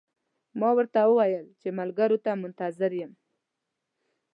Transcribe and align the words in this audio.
ما 0.59 0.69
ورته 0.77 0.99
وویل 1.05 1.47
چې 1.61 1.67
ملګرو 1.79 2.17
ته 2.25 2.31
منتظر 2.41 2.91
یم. 3.01 3.11